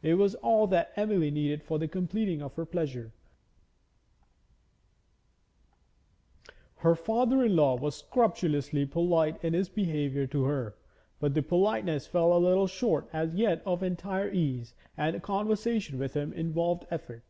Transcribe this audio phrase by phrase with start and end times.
[0.00, 3.10] It was all that Emily needed for the completing of her pleasure;
[6.76, 10.76] her father in law was scrupulously polite in his behaviour to her,
[11.18, 16.14] but the politeness fell a little short as yet of entire ease, and conversation with
[16.14, 17.24] him involved effort.